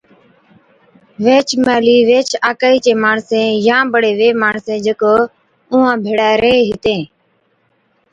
[1.23, 5.13] ويھِچ مھلِي ويھِچ آڪھِي چين ماڻسين يا بڙي وي ماڻسين جڪو
[5.71, 7.01] اُونھان ڀيڙَي ريھين ھِتين